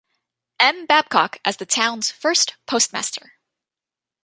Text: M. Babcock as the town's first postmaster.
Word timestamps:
M. 0.59 0.87
Babcock 0.87 1.37
as 1.45 1.57
the 1.57 1.65
town's 1.67 2.09
first 2.09 2.55
postmaster. 2.65 3.33